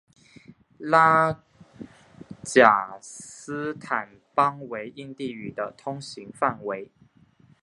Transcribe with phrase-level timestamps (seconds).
[0.79, 1.43] 拉
[2.43, 6.89] 贾斯坦邦为印地语的通行范围。